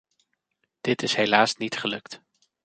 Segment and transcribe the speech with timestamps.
[0.81, 2.21] Dit is helaas niet gelukt.